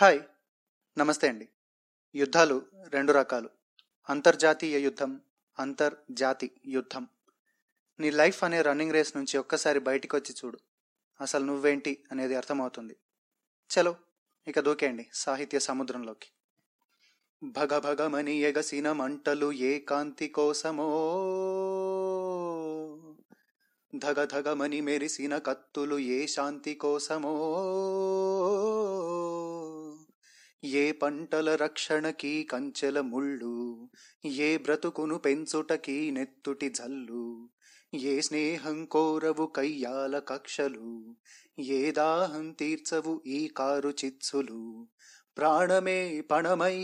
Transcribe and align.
Hi. 0.00 0.20
నమస్తే 0.98 1.28
అండి. 1.28 1.48
యుద్ధాలు 2.14 2.62
రెండు 2.88 3.12
రకాలు. 3.12 3.50
అంతర్జాతీయ 4.10 4.78
యుద్ధం 4.78 5.20
అంతర్జాతి 5.58 6.50
యుద్ధం. 6.66 7.06
నీ 8.00 8.10
లైఫ్ 8.10 8.44
అనే 8.44 8.62
రన్నింగ్ 8.62 8.92
రేస్ 8.92 9.16
నుంచి 9.16 9.38
ఒక్కసారి 9.38 9.78
బయటికి 9.78 10.16
వచ్చి 10.16 10.34
చూడు. 10.44 10.58
అసలు 11.20 11.44
నువ్వేంటి 11.44 12.04
అనేది 12.12 12.34
అర్థమవుతుంది. 12.34 12.96
చలో 13.70 13.96
ఇక 14.48 14.60
దూకేయండి 14.60 15.10
సాహిత్య 15.14 15.58
సముద్రంలోకి. 15.58 16.28
భగభగమని 17.42 18.36
ఎగసిన 18.36 18.92
మంటలు 18.92 19.52
ఏ 19.52 19.78
కాంతి 19.78 20.28
కోసమో. 20.28 20.86
ధగ 23.94 24.24
ధగమని 24.24 24.80
మెరిసిన 24.80 25.38
కత్తులు 25.38 25.98
ఏ 25.98 26.26
శాంతి 26.26 26.74
కోసమో. 26.74 27.56
ఏ 30.62 30.82
పంటల 30.92 31.48
రక్షణకి 31.54 32.32
కంచెల 32.44 32.98
ముళ్ళు 33.02 33.52
ఏ 34.40 34.48
బ్రతుకును 34.56 35.16
పెంచుటకి 35.18 35.96
నెత్తుటి 36.10 36.68
జల్లు 36.70 37.22
ఏ 38.02 38.12
స్నేహం 38.20 38.78
కోరవు 38.84 39.46
కయ్యాల 39.54 40.18
కక్షలు 40.26 40.90
ఏ 41.70 41.80
దాహం 41.92 42.44
తీర్చవు 42.52 43.14
ఈ 43.28 43.40
కారు 43.56 43.92
చిచ్చులు 44.00 44.60
ప్రాణమే 45.36 45.98
పణమై 46.30 46.76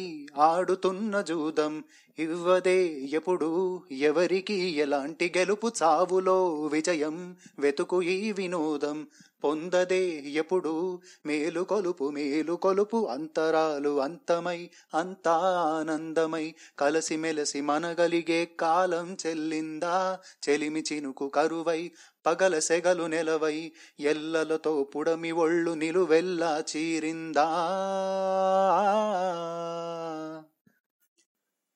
ఆడుతున్న 0.43 1.21
జూదం 1.21 1.77
ఇవ్వదే 2.19 2.87
ఎప్పుడు? 3.13 3.83
ఎవరికి? 3.93 4.55
ఎలాంటి 4.55 5.33
గెలుపు 5.37 5.71
చావులో? 5.83 6.63
విజయం 6.65 7.37
వెతుకు 7.59 8.03
ఈ 8.03 8.33
వినోదం 8.33 9.07
పొందదే 9.45 10.23
ఎప్పుడు? 10.27 11.01
మేలు 11.27 11.61
కొలుపు 11.61 12.11
మేలు 12.11 12.53
కొలుపు 12.53 13.07
అంతరాలు 13.07 14.01
అంతమై 14.01 14.71
అంతా 14.95 15.37
ఆనందమై 15.61 16.55
కలసి 16.79 17.17
మెలసి 17.17 17.61
మనగలిగే 17.61 18.49
కాలం 18.61 19.17
చెల్లిందా? 19.27 20.19
చెలిమి 20.49 20.85
చినుకు 20.93 21.29
కరువై 21.29 21.91
పగల 22.27 22.59
సెగలు 22.59 23.03
నెలవై 23.03 23.73
ఎల్లలతో 24.01 24.83
పుడమి 24.83 25.33
ఒళ్ళు 25.33 25.71
నిలువెల్లా 25.71 26.65
చీరిందా? 26.77 27.49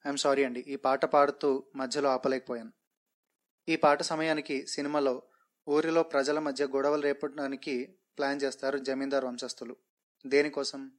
ఐఎమ్ 0.06 0.18
సారీ 0.18 0.44
అండి. 0.44 0.60
ఈ 0.60 0.76
పాట 0.76 1.04
పాడుతూ 1.04 1.64
మధ్యలో 1.76 2.10
ఆపలేకపోయాను. 2.10 2.72
ఈ 3.68 3.76
పాట 3.76 4.02
సమయానికి 4.02 4.66
సినిమాలో 4.66 5.22
ఊరిలో 5.68 6.02
ప్రజల 6.02 6.38
మధ్య 6.38 6.66
గొడవలు 6.66 7.02
రేపడానికి 7.02 7.98
ప్లాన్ 8.18 8.42
చేస్తారు 8.42 8.78
జమీందార్ 8.78 9.24
వంశస్థులు. 9.24 9.76
దేనికోసం? 10.26 10.92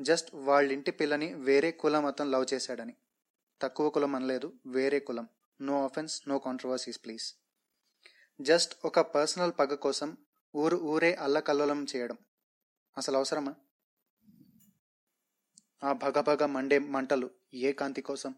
జస్ట్ 0.00 0.34
వాళ్ళ 0.34 0.72
ఇంటి 0.72 0.90
పిల్లని 0.90 1.34
వేరే 1.34 1.70
కులం 1.70 2.06
అతను 2.06 2.30
లవ్ 2.30 2.54
చేశాడని. 2.54 2.94
తక్కువ 3.62 3.90
కులం 3.90 4.14
అనలేదు 4.14 4.52
వేరే 4.66 5.00
కులం. 5.00 5.28
No 5.60 5.84
offence 5.84 6.28
no 6.28 6.38
controversies 6.38 7.04
please. 7.04 7.34
Just 8.40 8.76
ఒక 8.84 9.00
పర్సనల్ 9.00 9.52
పగ 9.58 9.74
కోసం 9.74 10.16
ఊరు 10.56 10.76
ఊరే 10.76 11.14
అల్లకల్లోలం 11.14 11.86
చేయడం. 11.96 12.18
అసలు 12.98 13.16
అవసరమా? 13.16 13.54
ఆ 15.84 15.92
భగ 15.92 16.20
భగ 16.20 16.46
మండే 16.46 16.78
మంటలు 16.78 17.30
ఏ 17.54 17.72
కాంతి 17.72 18.02
కోసం? 18.02 18.34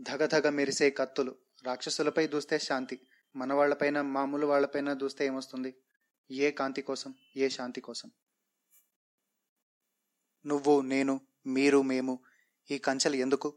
ధగధగ 0.00 0.48
మెరిసే 0.48 0.90
కత్తులు 0.90 1.36
రాక్షసులపై 1.64 2.26
దూస్తే 2.26 2.58
శాంతి 2.58 3.00
మనవాళ్ళపైన 3.36 4.00
మామూలు 4.00 4.46
వాళ్ళపైన 4.46 4.92
దూస్తే 4.92 5.26
ఏమొస్తుంది? 5.26 5.74
ఏ 6.30 6.50
కాంతి 6.50 6.82
కోసం? 6.82 7.14
ఏ 7.36 7.48
శాంతి 7.48 7.80
కోసం? 7.80 8.10
నువ్వు 10.46 10.80
నేను 10.80 11.20
మీరు 11.46 11.82
మేము 11.82 12.18
ఈ 12.70 12.78
కంచెలు 12.78 13.16
ఎందుకు? 13.16 13.54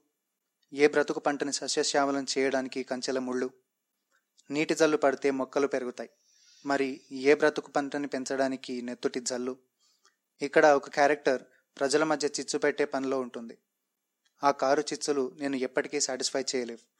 ఏ 0.73 0.87
బ్రతుకు 0.87 1.19
పంటని 1.19 1.53
సస్యశ్యామలం 1.53 2.25
చేయడానికి 2.37 2.79
ఈ 2.79 2.83
కంచెల 2.83 3.19
ముళ్ళు? 3.19 3.49
నీటి 4.51 4.75
జల్లు 4.75 4.97
పడితే 4.97 5.31
మొక్కలు 5.31 5.67
పెరుగుతాయి. 5.67 6.09
మరి 6.65 7.01
ఏ 7.11 7.33
బ్రతుకు 7.33 7.71
పంటని 7.71 8.07
పెంచడానికి 8.07 8.81
నెత్తుటి 8.81 9.19
జల్లు? 9.19 9.57
ఇక్కడ 10.41 10.65
ఒక 10.65 10.89
క్యారెక్టర్ 10.89 11.43
ప్రజల 11.79 12.03
మధ్య 12.03 12.29
చిచ్చు 12.39 12.59
పెట్టే 12.59 12.85
పనిలో 12.85 13.19
ఉంటుంది. 13.19 13.57
ఆ 14.43 14.51
కారు 14.51 14.81
చిచ్చులు 14.81 15.31
నేను 15.39 15.55
ఎప్పటికీ 15.55 15.99
సాటిస్ఫై 15.99 16.45
చేయలేవు. 16.55 16.95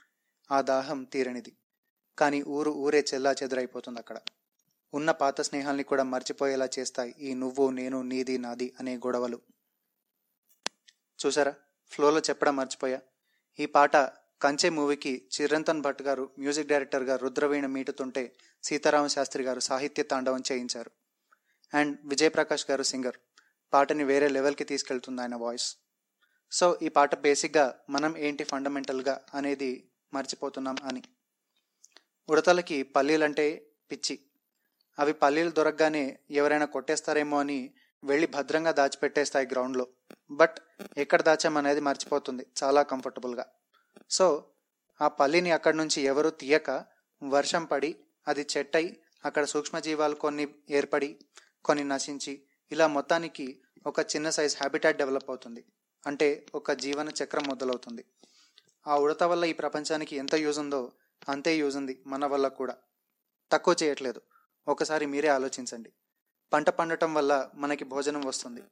ఆ 0.53 0.61
దాహం 0.61 1.03
తీరనిది. 1.03 1.57
కానీ 2.19 2.41
ఊరు 2.41 2.71
ఊరే 2.71 3.05
చెల్లా 3.13 3.31
చెదురైపోతుంది 3.31 3.99
అక్కడ. 3.99 4.19
ఉన్న 4.93 5.11
పాత 5.11 5.41
స్నేహాల్ని 5.41 5.83
కూడా 5.83 6.03
మర్చిపోయేలా 6.03 6.69
చేస్తాయి 6.79 7.15
ఈ 7.19 7.33
నువ్వు 7.33 7.69
నేను 7.69 8.01
నీది 8.01 8.37
నాది 8.37 8.73
అనే 8.79 8.97
గొడవలు. 8.97 9.41
చూసారా? 11.25 11.53
ఫ్లోలో 11.87 12.19
చెప్పడం 12.19 12.55
మర్చిపోయా. 12.55 12.99
ఈ 13.59 13.65
పాట 13.65 13.97
కంచె 14.41 14.69
మూవీకి 14.69 15.29
చిరంతన్ 15.41 15.81
భట్ 15.81 16.01
గారు 16.01 16.29
మ్యూజిక్ 16.39 16.67
డైరెక్టర్గా 16.67 17.15
రుద్రవీణ 17.15 17.65
మీటుతుంటే 17.65 18.35
సీతారామ 18.63 19.07
శాస్త్రి 19.07 19.43
గారు 19.43 19.59
సాహిత్య 19.59 20.03
తాండవం 20.03 20.43
చేయించారు. 20.51 20.91
అండ్ 21.73 21.97
విజయప్రకాష్ 22.05 22.65
గారు 22.71 22.83
సింగర్. 22.83 23.15
పాటని 23.73 24.03
వేరే 24.03 24.27
లెవెల్కి 24.27 24.63
తీసుకెళ్తుంది 24.63 25.21
ఆయన 25.21 25.35
వాయిస్. 25.35 25.77
సో 26.57 26.67
ఈ 26.81 26.89
పాట 26.89 27.15
బేసిక్గా 27.19 27.65
మనం 27.89 28.11
ఏంటి 28.17 28.43
ఫండమెంటల్గా 28.43 29.15
అనేది 29.33 29.71
మర్చిపోతున్నాం 30.13 30.77
అని. 30.83 31.01
ఉడతలకి 32.29 32.77
పల్లీలంటే 32.95 33.45
పిచ్చి. 33.91 34.15
అవి 34.97 35.13
పల్లీలు 35.13 35.51
దొరకగానే 35.51 36.19
ఎవరైనా 36.31 36.65
కొట్టేస్తారేమో 36.65 37.39
అని 37.39 37.59
వెళ్ళి 38.03 38.27
భద్రంగా 38.27 38.71
దాచిపెట్టేస్తాయి 38.71 39.47
గ్రౌండ్లో. 39.51 39.85
బట్ 40.31 40.57
ఎక్కడ 40.97 41.21
దాచామనేది 41.21 41.81
మర్చిపోతుంది. 41.81 42.45
చాలా 42.63 42.81
కంఫర్టబుల్గా. 42.83 43.45
సో 44.09 44.27
ఆ 44.99 45.07
పల్లిని 45.19 45.51
అక్కడి 45.51 45.77
నుంచి 45.77 46.01
ఎవరు 46.01 46.29
తీయక 46.29 46.69
వర్షం 47.23 47.65
పడి 47.65 47.91
అది 48.27 48.43
చెట్టయి 48.53 48.89
అక్కడ 49.25 49.43
సూక్ష్మజీవాలు 49.45 50.15
కొన్ని 50.15 50.45
ఏర్పడి 50.69 51.09
కొన్ని 51.65 51.83
నశించి 51.83 52.33
ఇలా 52.71 52.87
మొత్తానికి 52.87 53.47
ఒక 53.87 53.99
చిన్న 54.01 54.29
సైజ్ 54.29 54.55
హ్యాబిటాట్ 54.57 54.97
డెవలప్ 54.97 55.29
అవుతుంది. 55.29 55.63
అంటే 56.05 56.45
ఒక 56.55 56.71
జీవన 56.71 57.11
చక్రం 57.23 57.43
మొదలవుతుంది. 57.47 58.05
ఆ 58.87 58.97
ఉడత 58.97 59.23
వల్ల 59.23 59.45
ఈ 59.45 59.53
ప్రపంచానికి 59.53 60.15
ఎంత 60.15 60.35
యూజ్ 60.35 60.59
ఉందో 60.59 60.91
అంతే 61.29 61.57
యూజ్ 61.57 61.77
ఉంది 61.77 62.03
మన 62.07 62.25
వల్ల 62.25 62.47
కూడా. 62.47 62.77
తక్కువ 63.51 63.75
చేయట్లేదు. 63.83 64.21
ఒకసారి 64.67 65.05
మీరే 65.05 65.29
ఆలోచించండి. 65.29 65.91
పంట 66.53 66.69
పండటం 66.69 67.13
వల్ల 67.13 67.49
మనకి 67.55 67.83
భోజనం 67.83 68.21
వస్తుంది. 68.21 68.63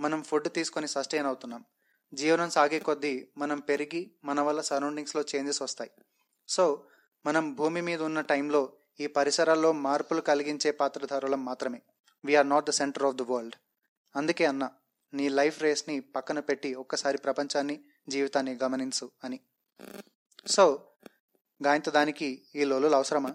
మనం 0.00 0.22
ఫుడ్ 0.22 0.48
తీసుకొని 0.52 0.88
సస్టైన్ 0.88 1.26
అవుతున్నాం. 1.26 1.64
జీవనం 2.14 2.50
సాగే 2.50 2.78
కొద్దీ 2.78 3.28
మనం 3.38 3.60
పెరిగి 3.60 4.10
మన 4.24 4.40
వల్ల 4.40 4.60
సరౌండింగ్స్లో 4.60 5.22
చేంజెస్ 5.22 5.62
వస్తాయి. 5.62 5.90
సో 6.48 6.84
మనం 7.26 7.54
భూమి 7.54 7.80
మీద 7.80 8.02
ఉన్న 8.02 8.20
టైంలో 8.20 8.72
ఈ 9.00 9.06
పరిసరాల్లో 9.06 9.72
మార్పులు 9.72 10.20
కలిగించే 10.20 10.70
పాత్రధారులం 10.70 11.44
మాత్రమే. 11.44 11.82
We're 12.24 12.48
not 12.48 12.66
the 12.66 12.70
centre 12.70 13.02
of 13.02 13.16
the 13.16 13.22
world 13.22 13.54
అందుకే 14.16 14.44
అన్న 14.44 14.70
నీ 15.14 15.28
లైఫ్ 15.28 15.62
రేస్ని 15.62 16.00
పక్కన 16.00 16.40
పెట్టి 16.40 16.74
ఒక్కసారి 16.74 17.18
ప్రపంచాన్ని 17.18 17.80
జీవితాన్ని 18.08 18.58
గమనించు 18.62 19.10
అని. 19.24 19.40
సో 20.46 20.88
గాయంత 21.66 21.90
దానికి 21.90 22.42
ఈ 22.54 22.64
లోలులు 22.64 22.94
అవసరమా? 22.94 23.34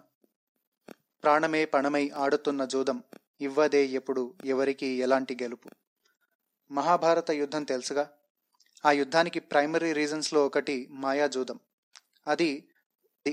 ప్రాణమే 1.23 1.65
పణమై 1.65 2.09
ఆడుతున్న 2.09 2.65
జూదం 2.65 3.03
ఇవ్వదే 3.41 3.85
ఎప్పుడు 3.85 4.33
ఎవరికి 4.45 4.87
ఎలాంటి 4.87 5.37
గెలుపు? 5.43 5.69
మహాభారత 6.71 7.31
యుద్ధం 7.31 7.63
తెలుసుగా? 7.63 8.11
ఆ 8.85 8.91
యుద్ధానికి 8.91 9.39
ప్రైమరీ 9.39 9.93
రీజన్స్లో 9.93 10.45
ఒకటి 10.45 10.87
మాయాజూదం 10.91 11.59
అది 12.27 12.69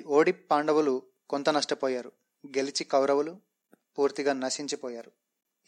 ఓడి 0.07 0.33
పాండవులు 0.33 1.03
కొంత 1.29 1.49
నష్టపోయారు. 1.51 2.13
గెలిచి 2.47 2.85
కౌరవులు 2.85 3.37
పూర్తిగా 3.99 4.33
నశించిపోయారు. 4.33 5.13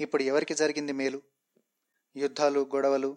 ఇప్పుడు 0.01 0.23
ఎవరికి 0.23 0.55
జరిగింది 0.55 0.93
మేలు? 0.93 1.23
యుద్ధాలు 2.19 2.71
గొడవలు 2.75 3.17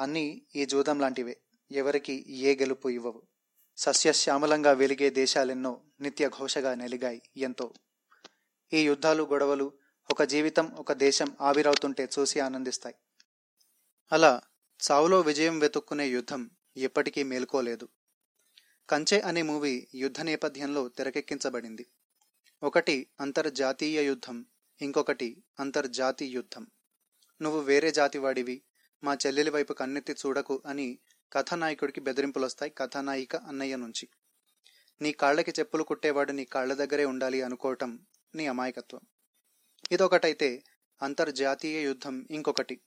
అన్నీ 0.00 0.42
ఈ 0.56 0.64
జూదం 0.64 1.00
లాంటివే. 1.00 1.40
ఎవరికి 1.70 2.24
ఏ 2.28 2.56
గెలుపు 2.56 2.88
ఇవ్వవు. 2.88 3.22
సస్యశ్యామలంగా 3.76 4.72
వెలిగే 4.72 5.10
దేశాలెన్నో 5.10 5.82
నిత్య 6.00 6.28
ఘోషగా 6.28 6.74
నెలిగాయి 6.74 7.22
ఎంతో. 7.36 7.74
ఈ 8.72 8.82
యుద్ధాలు 8.82 9.22
గొడవలు 9.22 9.72
ఒక 10.10 10.22
జీవితం 10.22 10.70
ఒక 10.70 10.92
దేశం 10.92 11.36
ఆవిరవుతుంటే 11.40 12.08
చూసి 12.18 12.40
ఆనందిస్తాయి. 12.40 12.94
అలా 14.12 14.40
చావులో 14.90 15.20
విజయం 15.20 15.58
వెతుక్కునే 15.58 16.08
యుద్ధం 16.08 16.50
ఎప్పటికీ 16.76 17.22
మేల్కోలేదు. 17.22 17.88
కంచె 18.90 19.20
అనే 19.20 19.42
మూవీ 19.42 19.88
యుద్ధ 19.94 20.20
నేపథ్యంలో 20.20 20.88
తెరకెక్కించబడింది. 20.88 21.86
ఒకటి 22.62 23.06
అంతర్జాతీయ 23.20 24.02
యుద్ధం 24.02 24.46
ఇంకొకటి 24.82 25.44
అంతర్జాతీయ 25.60 26.28
యుద్ధం. 26.28 26.66
నువ్వు 27.42 27.60
వేరే 27.60 27.90
జాతివాడివి. 27.90 28.62
మా 29.04 29.14
చెల్లెలి 29.14 29.50
వైపు 29.50 29.72
కన్నెత్తి 29.72 30.12
చూడకు 30.12 30.62
అని 30.66 30.98
కథానాయకుడికి 31.32 32.00
బెదిరింపులొస్తాయి 32.00 32.72
కథానాయిక 32.78 33.36
అన్నయ్య 33.36 33.76
నుంచి. 33.76 34.08
నీ 35.02 35.12
కాళ్ళకి 35.12 35.50
చెప్పులు 35.50 35.82
కుట్టేవాడు 35.82 36.32
నీ 36.32 36.44
కాళ్ళ 36.44 36.74
దగ్గరే 36.74 37.04
ఉండాలి 37.04 37.42
అనుకోవటం 37.42 38.06
నీ 38.34 38.46
అమాయకత్వం. 38.46 39.00
ఇదొకటైతే 39.92 40.62
అంతర్జాతీయ 41.02 41.80
యుద్ధం 41.80 42.26
ఇంకొకటి. 42.30 42.80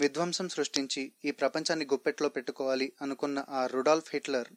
విధ్వంసం 0.00 0.48
సృష్టించి 0.48 1.12
ఈ 1.24 1.30
ప్రపంచాన్ని 1.30 1.86
గుప్పెట్లో 1.86 2.28
పెట్టుకోవాలి 2.28 2.92
అనుకున్న 3.02 3.44
ఆ 3.48 3.66
రుడాల్ఫ్ 3.66 4.10
హిట్లర్ 4.12 4.48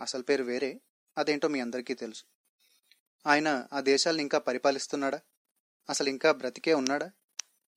అసలు 0.00 0.22
పేరు 0.22 0.44
వేరే? 0.44 0.80
అదేంటో 1.18 1.48
మీ 1.48 1.60
అందరికీ 1.60 1.94
తెలుసు. 1.94 2.24
ఆయన 3.26 3.66
ఆ 3.72 3.80
దేశాలను 3.80 4.20
ఇంకా 4.20 4.38
పరిపాలిస్తున్నాడా? 4.38 5.20
అసలు 5.90 6.08
ఇంకా 6.08 6.32
బ్రతికే 6.32 6.74
ఉన్నాడా? 6.74 7.10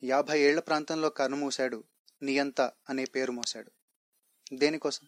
యాభై 0.03 0.39
ఏళ్ళ 0.39 0.59
ప్రాంతంలో 0.59 1.09
కన్ను 1.09 1.37
మూశాడు 1.37 1.83
నియంత 2.23 2.61
అనే 2.61 3.05
పేరు 3.05 3.31
మోశాడు. 3.31 3.71
దేనికోసం? 4.53 5.07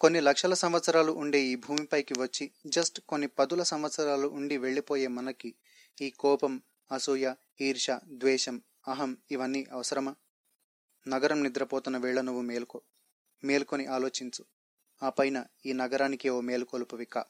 కొన్ని 0.00 0.20
లక్షల 0.20 0.54
సంవత్సరాలు 0.54 1.12
ఉండే 1.12 1.40
ఈ 1.40 1.54
భూమిపైకి 1.54 2.14
వచ్చి 2.18 2.50
జస్ట్ 2.66 3.00
కొన్ని 3.00 3.26
పదుల 3.26 3.62
సంవత్సరాలు 3.62 4.28
ఉండి 4.28 4.56
వెళ్ళిపోయే 4.56 5.06
మనకి 5.06 5.54
ఈ 6.00 6.10
కోపం 6.10 6.62
అసూయ 6.92 7.34
ఈర్ష 7.60 7.90
ద్వేషం 7.90 8.62
అహం 8.88 9.16
ఇవన్నీ 9.30 9.66
అవసరమా? 9.72 10.14
నగరం 11.08 11.42
నిద్రపోతున్న 11.42 11.98
వేళ 11.98 12.20
నువ్వు 12.20 12.42
మేల్కో 12.42 12.82
మేల్కొని 13.44 13.86
ఆలోచించు. 13.86 14.44
ఆ 15.02 15.08
పైన 15.08 15.44
ఈ 15.66 15.72
నగరానికి 15.72 16.28
ఓ 16.28 16.40
మేలుకొలుపువిక 16.40 17.24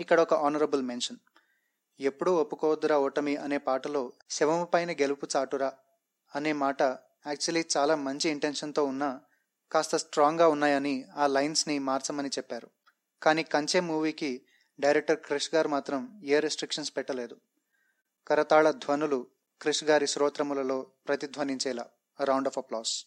ఇక్కడ 0.00 0.20
ఒక 0.20 0.34
ఆనరబుల్ 0.34 0.82
మెన్షన్ 0.82 1.18
ఎప్పుడూ 2.00 2.34
ఒప్పుకోవద్దురా 2.34 2.98
ఓటమి 2.98 3.36
అనే 3.36 3.58
పాటలో 3.58 4.12
శవము 4.30 4.64
పైన 4.64 4.92
గెలుపు 4.92 5.26
చాటురా 5.36 5.72
అనే 6.34 6.52
మాట 6.52 6.82
యాక్చువల్లీ 6.82 7.64
చాలా 7.76 7.94
మంచి 7.94 8.30
ఇంటెన్షన్తో 8.30 8.84
ఉన్నా 8.84 9.20
కాస్త 9.72 9.96
స్ట్రాంగ్గా 9.96 10.48
ఉన్నాయని 10.48 11.04
ఆ 11.16 11.26
లైన్స్ని 11.26 11.78
మార్చమని 11.78 12.28
చెప్పారు. 12.28 12.70
కానీ 13.22 13.42
కంచె 13.42 13.80
మూవీకి 13.80 14.42
డైరెక్టర్ 14.80 15.20
క్రిష్ 15.20 15.54
గారు 15.54 15.68
మాత్రం 15.68 16.20
ఏ 16.24 16.38
రెస్ట్రిక్షన్స్ 16.38 16.96
పెట్టలేదు. 16.96 17.36
కరతాళ 18.28 18.70
ధ్వనులు 18.70 19.26
క్రిష్ 19.62 19.84
గారి 19.84 20.06
శ్రోత్రములలో 20.06 20.86
ప్రతిధ్వనించేలా. 21.08 21.86
Round 22.24 22.48
of 22.48 22.58
applause. 22.58 23.06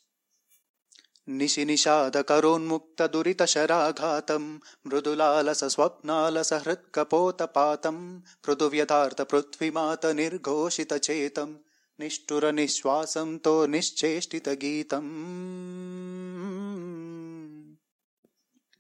నిశి 1.31 1.65
నిషాద 1.65 2.11
కరోన్ముక్త 2.11 3.05
దురిత 3.05 3.45
శరాఘాతం 3.45 4.61
మృదులాలస 4.85 5.63
స్వప్నాలస 5.63 6.53
హృత్కపోతపాతం 6.53 8.23
పృథువ్యథార్థ 8.47 9.21
పృథ్వీమాత 9.21 10.05
నిర్ఘోషిత 10.05 11.11
చేతం 11.11 11.59
నిష్ఠుర 11.99 12.49
నిశ్వాసంతో 12.49 13.65
నిశ్చేష్టిత 13.65 14.49
గీతం 14.49 15.05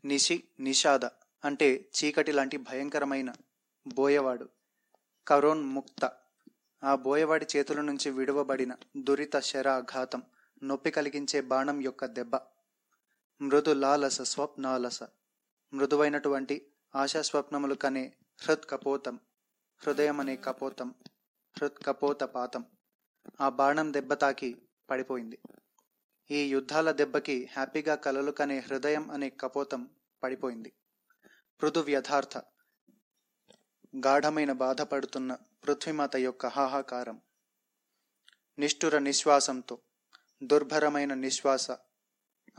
నిశి 0.05 0.43
నిషాద 0.59 1.05
అంటే 1.45 1.85
చీకటి 1.95 2.31
లాంటి 2.31 2.57
భయంకరమైన 2.57 3.33
బోయవాడు 3.87 4.49
కరోన్ముక్త. 5.27 6.11
ఆ 6.83 6.95
బోయవాడి 6.95 7.45
చేతుల 7.55 7.81
నుంచి 7.81 8.11
విడువబడిన 8.11 8.75
దురిత 8.97 9.39
శరాఘాతం 9.39 10.23
నొప్పి 10.63 10.91
కలిగించే 10.91 11.41
బాణం 11.41 11.81
యొక్క 11.81 12.05
దెబ్బ. 12.05 12.35
మృదు 13.41 13.73
లాలస 13.73 14.21
స్వప్నాలస. 14.21 15.03
మృదువైనటువంటి 15.73 16.71
ఆశా 16.95 17.21
స్వప్నములు 17.21 17.75
కనే 17.75 18.13
హృత్ 18.41 18.65
కపోతం 18.65 19.19
హృదయం 19.87 20.19
అనే 20.19 20.35
కపోతం. 20.35 20.95
హృత్ 21.57 21.85
కపోత 21.85 22.23
పాతం 22.23 22.65
ఆ 23.41 23.49
బాణం 23.49 23.93
దెబ్బ 23.93 24.13
తాకి 24.13 24.61
పడిపోయింది. 24.89 25.39
ఈ 26.31 26.49
యుద్ధాల 26.49 26.91
దెబ్బకి 26.91 27.49
హ్యాపీగా 27.53 27.95
కలలు 27.95 28.31
కనే 28.31 28.59
హృదయం 28.59 29.11
అనే 29.11 29.29
కపోతం 29.29 29.89
పడిపోయింది. 30.23 30.73
పృథు 31.61 31.79
వ్యథార్థ 31.79 32.37
గాఢమైన 34.05 34.51
బాధపడుతున్న 34.51 35.37
పృథ్వీమాత 35.63 36.15
యొక్క 36.15 36.45
హాహాకారం. 36.45 37.21
నిష్ఠుర 38.59 38.97
నిశ్వాసంతో. 38.97 39.79
దుర్భరమైన 40.43 41.13
నిశ్వాస 41.13 41.71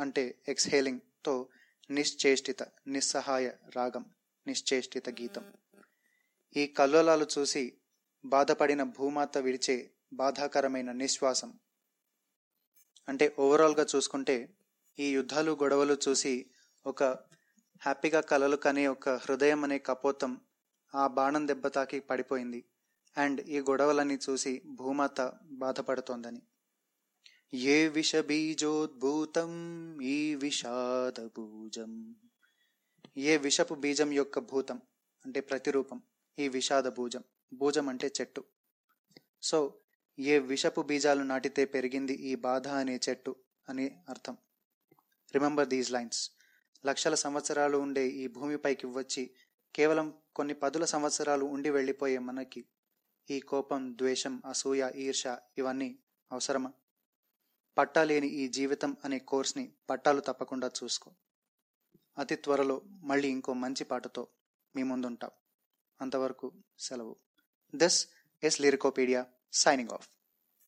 అంటే 0.00 0.38
ఎక్స్హేలింగ్తో 0.48 1.48
నిశ్చేష్టిత 1.90 2.62
నిస్సహాయ 2.62 3.50
రాగం 3.76 4.04
నిశ్చేష్టిత 4.46 5.08
గీతం. 5.08 5.52
ఈ 6.56 6.66
కల్లోలాలు 6.66 7.26
చూసి 7.38 7.78
బాధపడిన 8.24 8.82
భూమాత 8.82 9.38
విడిచే 9.38 9.90
బాధాకరమైన 10.12 10.92
నిశ్వాసం. 10.92 11.58
అంటే 13.08 13.36
ఓవరాల్గా 13.38 13.86
చూసుకుంటే 13.96 14.56
ఈ 14.98 15.12
యుద్ధాలు 15.12 15.52
గొడవలు 15.52 15.96
చూసి 16.08 16.46
ఒక 16.86 17.04
హ్యాపీగా 17.78 18.20
కలలు 18.20 18.56
కనే 18.56 18.86
ఒక 18.86 19.08
హృదయం 19.08 19.64
అనే 19.64 19.78
కపోతం 19.78 20.40
ఆ 20.94 21.06
బాణం 21.06 21.48
దెబ్బ 21.48 21.66
తాకి 21.66 22.00
పడిపోయింది. 22.00 22.64
అండ్ 23.18 23.40
ఈ 23.40 23.60
గొడవలన్నీ 23.60 24.18
చూసి 24.30 24.62
భూమాత 24.66 25.20
బాధపడుతోందని. 25.44 26.42
ఏ 27.54 27.88
విష 27.88 28.16
బీజోద్భూతం 28.16 29.50
ఈ 30.02 30.34
విషాద 30.34 31.20
భూజం 31.20 32.16
ఏ 33.16 33.36
విషపు 33.36 33.74
బీజం 33.74 34.12
యొక్క 34.12 34.38
భూతం 34.38 34.82
అంటే 35.24 35.40
ప్రతిరూపం 35.40 36.02
ఈ 36.38 36.48
విషాద 36.48 36.86
భూజం 36.86 37.24
భూజం 37.54 37.88
అంటే 37.88 38.12
చెట్టు. 38.20 38.44
సో 39.42 39.80
ఏ 40.18 40.38
విషపు 40.38 40.80
బీజాలు 40.80 41.22
నాటితే 41.22 41.64
పెరిగింది 41.64 42.12
ఈ 42.12 42.34
బాధ 42.34 42.68
అనే 42.68 43.00
చెట్టు 43.08 43.36
అని 43.68 43.86
అర్థం. 44.08 44.38
రిమెంబర్ 45.34 45.68
దీస్ 45.68 45.92
లైన్స్ 45.92 46.30
లక్షల 46.86 47.14
సంవత్సరాలు 47.14 47.78
ఉండే 47.78 48.08
ఈ 48.08 48.26
భూమిపైకి 48.26 48.86
వచ్చి 48.86 49.30
కేవలం 49.74 50.14
కొన్ని 50.36 50.54
పదుల 50.54 50.84
సంవత్సరాలు 50.84 51.44
ఉండి 51.44 51.70
వెళ్ళిపోయే 51.70 52.18
మనకి 52.18 52.66
ఈ 53.30 53.40
కోపం 53.40 53.94
ద్వేషం 53.98 54.42
అసూయ 54.46 54.90
ఈర్ష 54.96 55.26
ఇవన్నీ 55.58 55.98
అవసరమా? 56.32 56.72
పట్టాలేని 57.78 58.26
ఈ 58.26 58.48
జీవితం 58.48 58.96
అనే 59.04 59.18
కోర్స్ని 59.18 59.72
పట్టాలు 59.90 60.20
తప్పకుండా 60.20 60.70
చూసుకో. 60.82 61.12
అతి 62.18 62.36
త్వరలో 62.36 62.82
మళ్ళీ 62.86 63.28
ఇంకో 63.28 63.52
మంచి 63.52 63.84
పాటతో 63.84 64.28
మీ 64.76 64.82
ముందుంటాం. 64.82 65.30
అంతవరకు 66.00 66.52
సెలవు. 66.78 67.16
This 67.74 68.08
is 68.44 68.60
Lyricopedia 68.60 69.26
signing 69.52 69.90
off. 69.90 70.08